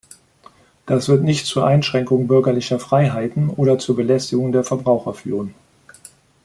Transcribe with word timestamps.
Das 0.87 1.09
wird 1.09 1.21
nicht 1.21 1.45
zur 1.45 1.67
Einschränkung 1.67 2.25
bürgerlicher 2.27 2.79
Freiheiten 2.79 3.51
oder 3.51 3.77
zur 3.77 3.95
Belästigung 3.95 4.51
der 4.51 4.63
Verbraucher 4.63 5.13
führen. 5.13 5.53